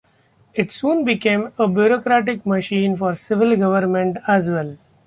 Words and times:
It 0.55 0.71
soon 0.71 1.03
became 1.05 1.51
a 1.59 1.67
bureaucratic 1.67 2.43
machine 2.43 2.95
for 2.95 3.13
civil 3.13 3.55
government 3.55 4.17
as 4.27 4.49
well. 4.49 4.75